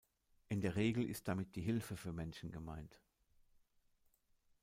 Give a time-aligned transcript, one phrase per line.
[0.49, 2.99] In der Regel ist damit die Hilfe für Menschen gemeint.